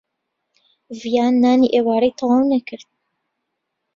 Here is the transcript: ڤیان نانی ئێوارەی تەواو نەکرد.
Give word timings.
ڤیان 0.99 1.33
نانی 1.43 1.73
ئێوارەی 1.75 2.17
تەواو 2.19 2.49
نەکرد. 2.53 2.87